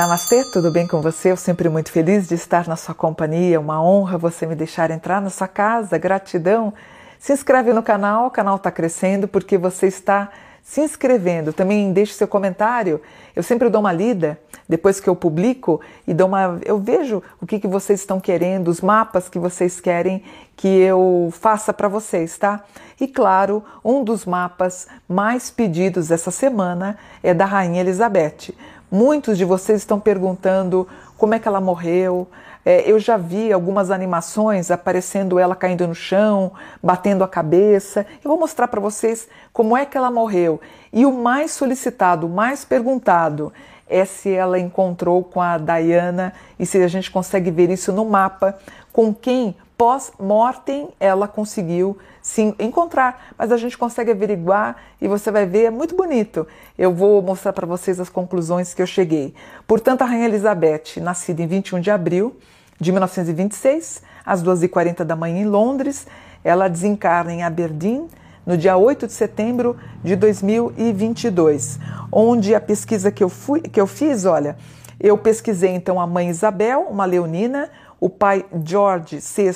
[0.00, 1.30] Namastê, tudo bem com você?
[1.30, 3.60] Eu sempre muito feliz de estar na sua companhia.
[3.60, 5.98] Uma honra você me deixar entrar na sua casa.
[5.98, 6.72] Gratidão.
[7.18, 10.30] Se inscreve no canal, o canal está crescendo porque você está
[10.62, 11.52] se inscrevendo.
[11.52, 12.98] Também deixe seu comentário.
[13.36, 17.46] Eu sempre dou uma lida depois que eu publico e dou uma, eu vejo o
[17.46, 20.22] que, que vocês estão querendo, os mapas que vocês querem
[20.56, 22.64] que eu faça para vocês, tá?
[22.98, 28.54] E claro, um dos mapas mais pedidos essa semana é da Rainha Elizabeth.
[28.90, 32.26] Muitos de vocês estão perguntando como é que ela morreu.
[32.64, 38.04] É, eu já vi algumas animações aparecendo ela caindo no chão, batendo a cabeça.
[38.24, 40.60] Eu vou mostrar para vocês como é que ela morreu.
[40.92, 43.52] E o mais solicitado, o mais perguntado
[43.88, 48.04] é se ela encontrou com a Diana e se a gente consegue ver isso no
[48.04, 48.58] mapa,
[48.92, 55.46] com quem pós-mortem ela conseguiu se encontrar, mas a gente consegue averiguar e você vai
[55.46, 56.46] ver, é muito bonito.
[56.76, 59.32] Eu vou mostrar para vocês as conclusões que eu cheguei.
[59.66, 62.36] Portanto, a Rainha Elizabeth, nascida em 21 de abril
[62.78, 66.06] de 1926, às 2h40 da manhã em Londres,
[66.44, 68.06] ela desencarna em Aberdeen
[68.44, 71.78] no dia 8 de setembro de 2022,
[72.12, 74.58] onde a pesquisa que eu, fui, que eu fiz, olha,
[75.00, 77.70] eu pesquisei então a mãe Isabel, uma leonina,
[78.00, 79.52] o pai George VI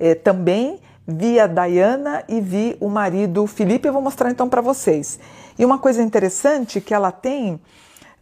[0.00, 3.86] eh, também, vi a Diana e vi o marido Felipe.
[3.86, 5.20] Eu vou mostrar então para vocês.
[5.58, 7.60] E uma coisa interessante que ela tem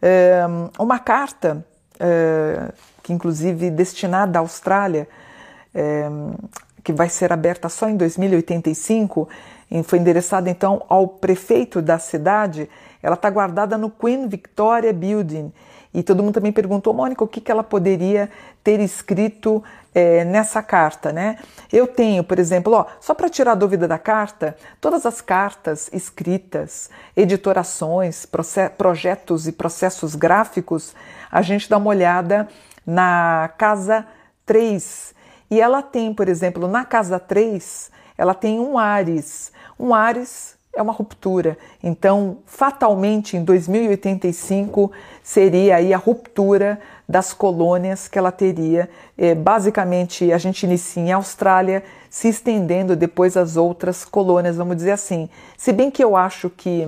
[0.01, 0.41] é,
[0.79, 1.65] uma carta,
[1.99, 2.71] é,
[3.03, 5.07] que inclusive destinada à Austrália,
[6.83, 9.29] que vai ser aberta só em 2085,
[9.69, 12.67] e foi endereçada então ao prefeito da cidade.
[13.03, 15.53] Ela está guardada no Queen Victoria Building
[15.93, 18.29] e todo mundo também perguntou, Mônica, o que, que ela poderia
[18.63, 19.63] ter escrito
[19.95, 21.37] é, nessa carta, né?
[21.71, 25.89] Eu tenho, por exemplo, ó, só para tirar a dúvida da carta, todas as cartas
[25.91, 28.25] escritas, editorações,
[28.77, 30.93] projetos e processos gráficos,
[31.31, 32.47] a gente dá uma olhada
[32.85, 34.05] na casa
[34.45, 35.15] 3.
[35.49, 39.51] E ela tem, por exemplo, na casa 3, ela tem um Ares.
[39.79, 41.57] Um Ares é uma ruptura.
[41.83, 44.91] Então, fatalmente, em 2085
[45.23, 46.79] seria aí a ruptura
[47.09, 48.89] das colônias que ela teria.
[49.17, 54.91] É, basicamente, a gente inicia em Austrália, se estendendo depois às outras colônias, vamos dizer
[54.91, 55.29] assim.
[55.57, 56.87] Se bem que eu acho que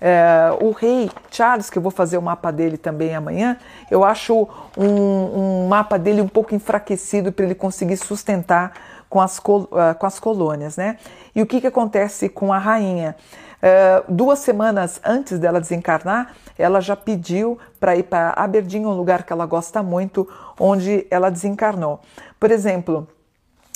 [0.00, 3.56] é, o rei Charles, que eu vou fazer o mapa dele também amanhã,
[3.90, 8.72] eu acho um, um mapa dele um pouco enfraquecido para ele conseguir sustentar
[9.08, 10.98] com as, col uh, com as colônias, né?
[11.34, 13.16] E o que, que acontece com a rainha?
[13.56, 19.22] Uh, duas semanas antes dela desencarnar, ela já pediu para ir para Aberdeen, um lugar
[19.22, 20.28] que ela gosta muito,
[20.58, 22.00] onde ela desencarnou.
[22.38, 23.08] Por exemplo,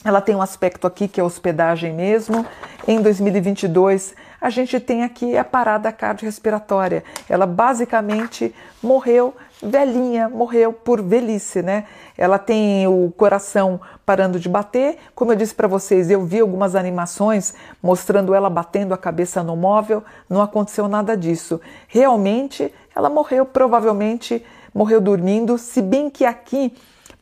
[0.04, 2.46] ela tem um aspecto aqui que é hospedagem mesmo.
[2.88, 7.04] Em 2022, a gente tem aqui a parada cardiorrespiratória.
[7.28, 11.84] Ela basicamente morreu velhinha, morreu por velhice, né?
[12.16, 14.98] Ela tem o coração parando de bater.
[15.14, 19.56] Como eu disse para vocês, eu vi algumas animações mostrando ela batendo a cabeça no
[19.56, 21.60] móvel, não aconteceu nada disso.
[21.88, 24.44] Realmente, ela morreu, provavelmente
[24.74, 26.72] morreu dormindo, se bem que aqui,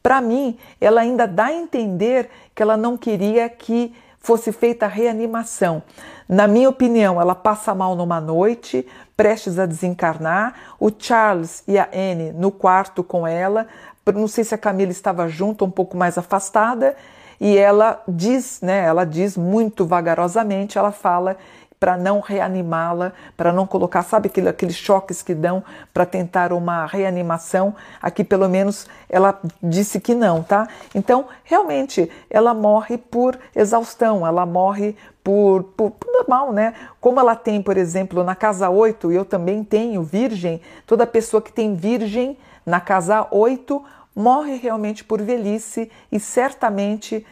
[0.02, 4.88] para mim, ela ainda dá a entender que ela não queria que fosse feita a
[4.88, 5.82] reanimação.
[6.28, 8.86] Na minha opinião, ela passa mal numa noite,
[9.16, 13.66] prestes a desencarnar, o Charles e a Anne no quarto com ela.
[14.14, 16.96] Não sei se a Camila estava junto, um pouco mais afastada,
[17.40, 18.84] e ela diz, né?
[18.84, 21.36] Ela diz muito vagarosamente, ela fala
[21.78, 25.62] para não reanimá-la, para não colocar, sabe, aquele, aqueles choques que dão
[25.92, 27.74] para tentar uma reanimação.
[28.02, 30.68] Aqui, pelo menos, ela disse que não, tá?
[30.94, 36.74] Então, realmente, ela morre por exaustão, ela morre por, por, por, normal, né?
[37.00, 41.52] Como ela tem, por exemplo, na casa 8, eu também tenho virgem, toda pessoa que
[41.52, 43.84] tem virgem na casa 8
[44.14, 47.24] morre realmente por velhice e certamente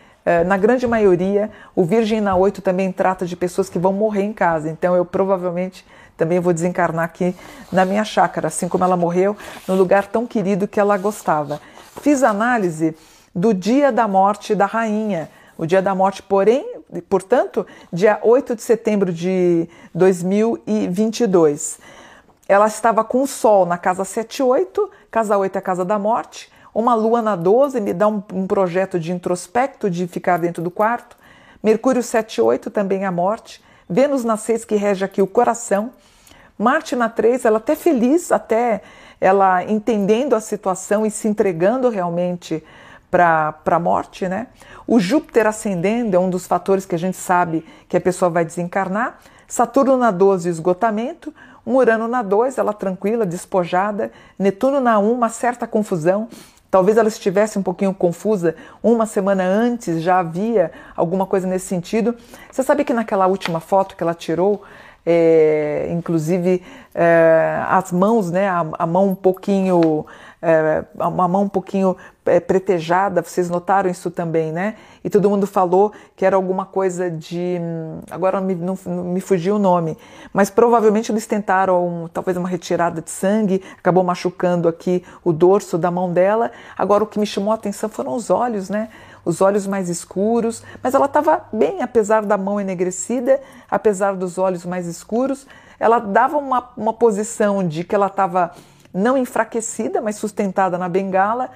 [0.47, 4.33] na grande maioria, o Virgem na 8 também trata de pessoas que vão morrer em
[4.33, 4.69] casa.
[4.69, 5.87] Então eu provavelmente
[6.17, 7.37] também vou desencarnar aqui
[7.71, 9.37] na minha chácara, assim como ela morreu
[9.69, 11.61] no lugar tão querido que ela gostava.
[12.01, 12.97] Fiz análise
[13.35, 15.31] do dia da morte da rainha.
[15.59, 21.79] O dia da morte, porém, portanto, dia 8 de setembro de 2022.
[22.49, 26.53] Ela estava com o Sol na casa 78, casa 8 é a casa da morte,
[26.77, 30.71] uma lua na 12 me dá um, um projeto de introspecto, de ficar dentro do
[30.71, 31.17] quarto.
[31.63, 33.65] Mercúrio 7 8 também a morte.
[33.89, 35.91] Vênus na 6 que rege aqui o coração.
[36.59, 38.83] Marte na 3, ela até feliz, até
[39.19, 42.63] ela entendendo a situação e se entregando realmente
[43.11, 44.49] para a morte, né?
[44.87, 48.45] O Júpiter ascendendo é um dos fatores que a gente sabe que a pessoa vai
[48.45, 49.19] desencarnar.
[49.49, 51.33] Saturno na 12, esgotamento.
[51.67, 54.13] Um Urano na 2, ela tranquila, despojada.
[54.39, 56.29] Netuno na 1, uma certa confusão.
[56.77, 58.55] Talvez ela estivesse um pouquinho confusa.
[58.83, 62.15] Uma semana antes já havia alguma coisa nesse sentido.
[62.53, 64.63] Você sabe que naquela última foto que ela tirou,
[65.07, 66.63] é, inclusive
[66.99, 70.07] é, as mãos, né, a, a mão um pouquinho
[70.41, 74.77] é, uma mão um pouquinho é, pretejada, vocês notaram isso também, né?
[75.03, 77.59] E todo mundo falou que era alguma coisa de.
[78.11, 79.99] Agora me, não me fugiu o nome,
[80.33, 85.77] mas provavelmente eles tentaram um, talvez uma retirada de sangue, acabou machucando aqui o dorso
[85.77, 86.53] da mão dela.
[86.79, 88.89] Agora o que me chamou a atenção foram os olhos, né?
[89.25, 94.65] Os olhos mais escuros, mas ela estava bem, apesar da mão enegrecida, apesar dos olhos
[94.65, 95.47] mais escuros,
[95.79, 98.53] ela dava uma, uma posição de que ela estava
[98.93, 101.51] não enfraquecida, mas sustentada na bengala,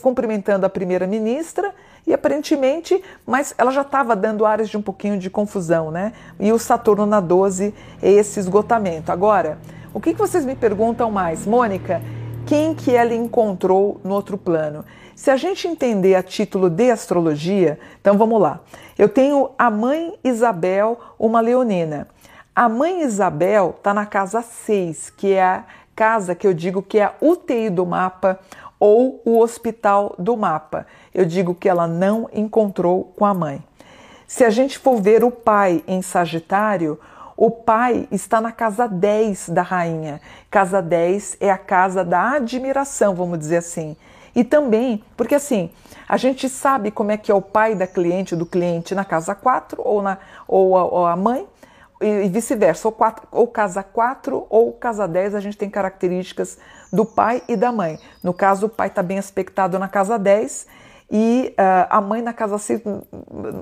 [0.00, 1.74] cumprimentando a primeira-ministra
[2.06, 6.12] e aparentemente, mas ela já estava dando áreas de um pouquinho de confusão, né?
[6.38, 9.12] E o Saturno na 12 é esse esgotamento.
[9.12, 9.58] Agora,
[9.92, 11.46] o que, que vocês me perguntam mais?
[11.46, 12.00] Mônica,
[12.46, 14.84] quem que ela encontrou no outro plano?
[15.14, 18.60] Se a gente entender a título de astrologia, então vamos lá.
[18.98, 22.08] Eu tenho a mãe Isabel, uma leonina.
[22.60, 25.64] A mãe Isabel está na casa 6, que é a
[25.96, 28.38] casa que eu digo que é a UTI do mapa
[28.78, 30.86] ou o hospital do mapa.
[31.14, 33.64] Eu digo que ela não encontrou com a mãe.
[34.26, 37.00] Se a gente for ver o pai em Sagitário,
[37.34, 40.20] o pai está na casa 10 da rainha.
[40.50, 43.96] Casa 10 é a casa da admiração, vamos dizer assim.
[44.36, 45.70] E também, porque assim,
[46.06, 49.34] a gente sabe como é que é o pai da cliente, do cliente na casa
[49.34, 51.48] 4 ou, na, ou, a, ou a mãe,
[52.00, 52.96] e vice-versa, ou,
[53.30, 56.58] ou casa 4 ou casa 10, a gente tem características
[56.92, 57.98] do pai e da mãe.
[58.22, 60.66] No caso, o pai está bem aspectado na casa 10
[61.10, 62.82] e uh, a mãe na casa 6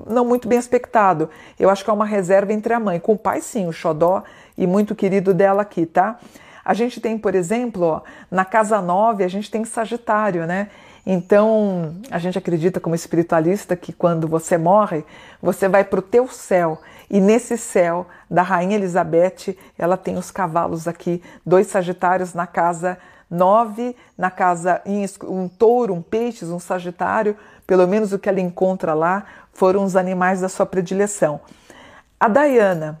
[0.07, 1.29] não muito bem aspectado.
[1.59, 2.99] Eu acho que é uma reserva entre a mãe.
[2.99, 4.23] Com o pai, sim, o xodó
[4.57, 6.17] e muito querido dela aqui, tá?
[6.63, 10.69] A gente tem, por exemplo, ó, na casa 9, a gente tem Sagitário, né?
[11.05, 15.03] Então, a gente acredita como espiritualista que quando você morre,
[15.41, 16.79] você vai para o teu céu.
[17.09, 22.97] E nesse céu da Rainha Elizabeth, ela tem os cavalos aqui, dois sagitários na casa
[23.29, 24.81] 9, na casa
[25.23, 29.95] um touro, um peixe, um sagitário, pelo menos o que ela encontra lá foram os
[29.95, 31.39] animais da sua predileção.
[32.19, 32.97] A Diana,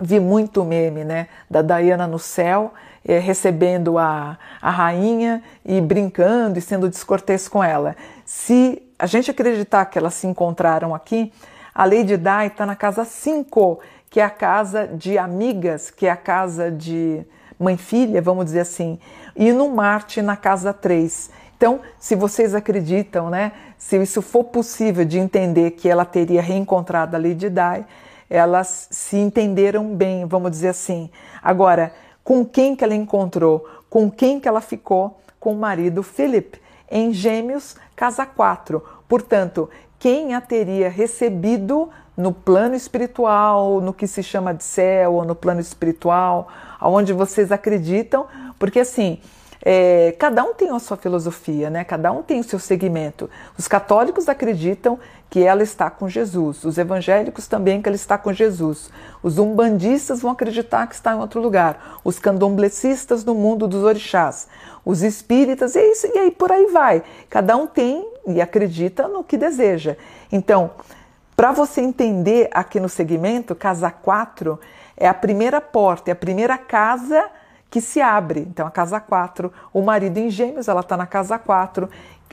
[0.00, 2.74] vi muito meme, né, da Diana no céu,
[3.04, 7.96] é, recebendo a, a rainha e brincando e sendo descortês com ela.
[8.24, 11.32] Se a gente acreditar que elas se encontraram aqui,
[11.76, 16.10] a Lady Di está na casa 5, que é a casa de amigas, que é
[16.10, 17.22] a casa de
[17.58, 18.98] mãe-filha, vamos dizer assim,
[19.36, 21.30] e no Marte na casa 3.
[21.54, 27.14] Então, se vocês acreditam, né, se isso for possível de entender que ela teria reencontrado
[27.14, 27.84] a Lady Di,
[28.30, 31.10] elas se entenderam bem, vamos dizer assim.
[31.42, 31.92] Agora,
[32.24, 33.68] com quem que ela encontrou?
[33.90, 35.20] Com quem que ela ficou?
[35.38, 36.58] Com o marido Philip,
[36.90, 38.82] em Gêmeos, casa 4.
[39.08, 45.24] Portanto, quem a teria recebido no plano espiritual, no que se chama de céu, ou
[45.24, 46.48] no plano espiritual,
[46.80, 48.26] aonde vocês acreditam,
[48.58, 49.18] porque assim,
[49.64, 51.84] é, cada um tem a sua filosofia, né?
[51.84, 53.28] cada um tem o seu segmento.
[53.58, 54.98] Os católicos acreditam
[55.28, 58.90] que ela está com Jesus, os evangélicos também que ela está com Jesus,
[59.22, 64.46] os umbandistas vão acreditar que está em outro lugar, os candomblecistas no mundo dos orixás,
[64.84, 67.02] os espíritas, e, isso, e aí por aí vai.
[67.28, 69.96] Cada um tem e acredita no que deseja.
[70.30, 70.70] Então,
[71.34, 74.58] para você entender aqui no segmento, casa 4
[74.96, 77.28] é a primeira porta, é a primeira casa
[77.70, 78.40] que se abre.
[78.40, 81.88] Então, a casa 4, o marido em gêmeos, ela está na casa 4.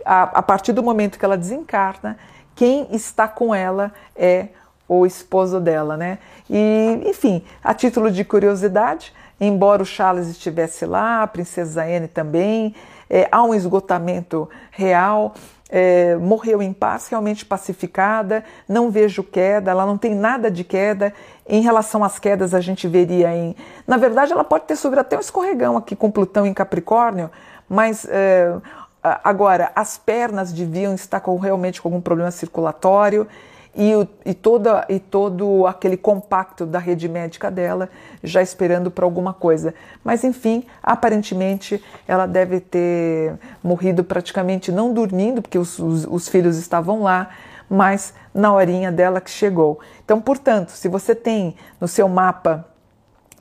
[0.06, 2.18] A, a partir do momento que ela desencarna,
[2.56, 4.50] quem está com ela é
[4.88, 6.20] o esposo dela, né?
[6.50, 12.76] E, enfim, a título de curiosidade, embora o Charles estivesse lá, a princesa Anne também,
[13.10, 15.34] é, há um esgotamento real,
[15.76, 21.12] é, morreu em paz, realmente pacificada, não vejo queda, ela não tem nada de queda.
[21.50, 23.56] Em relação às quedas, a gente veria em.
[23.88, 27.32] Na verdade, ela pode ter sofrido até um escorregão aqui com Plutão em Capricórnio,
[27.68, 28.54] mas é,
[29.02, 33.28] agora as pernas deviam estar com, realmente com algum problema circulatório
[33.76, 37.90] e, o, e, toda, e todo aquele compacto da rede médica dela
[38.24, 39.74] já esperando para alguma coisa.
[40.04, 46.58] Mas enfim, aparentemente ela deve ter morrido praticamente não dormindo, porque os, os, os filhos
[46.58, 47.30] estavam lá,
[47.70, 49.80] mas na horinha dela que chegou.
[50.06, 52.68] Então, portanto, se você tem no seu mapa,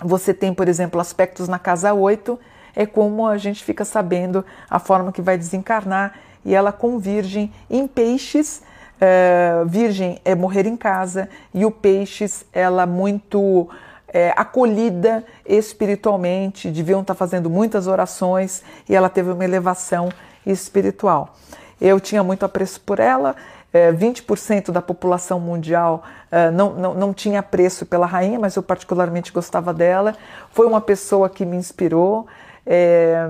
[0.03, 2.39] você tem, por exemplo, aspectos na casa 8,
[2.75, 7.53] é como a gente fica sabendo a forma que vai desencarnar e ela com virgem
[7.69, 8.62] em peixes
[9.02, 13.68] Uh, virgem é morrer em casa e o peixes ela muito
[14.12, 20.11] é, acolhida espiritualmente, deviam estar fazendo muitas orações e ela teve uma elevação
[20.47, 21.35] espiritual.
[21.80, 23.35] Eu tinha muito apreço por ela,
[23.73, 28.62] 20% é, da população mundial é, não, não, não tinha apreço pela rainha, mas eu
[28.62, 30.14] particularmente gostava dela.
[30.50, 32.26] Foi uma pessoa que me inspirou,
[32.66, 33.26] é,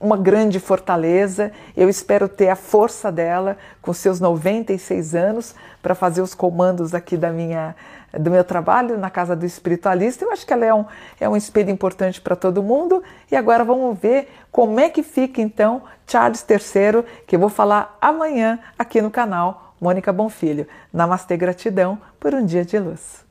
[0.00, 1.52] uma grande fortaleza.
[1.76, 7.16] Eu espero ter a força dela com seus 96 anos para fazer os comandos aqui
[7.16, 7.76] da minha,
[8.18, 10.24] do meu trabalho na Casa do Espiritualista.
[10.24, 10.84] Eu acho que ela é um,
[11.20, 13.02] é um espelho importante para todo mundo.
[13.30, 17.96] E agora vamos ver como é que fica então Charles III, que eu vou falar
[18.00, 20.66] amanhã aqui no canal Mônica Bonfilho.
[20.92, 23.26] Namastê, gratidão por um dia de luz.